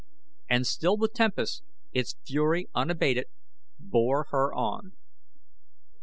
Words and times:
And 0.49 0.65
still 0.65 0.97
the 0.97 1.07
tempest, 1.07 1.61
its 1.93 2.15
fury 2.25 2.67
unabated, 2.73 3.27
bore 3.77 4.25
her 4.31 4.51
on. 4.51 4.93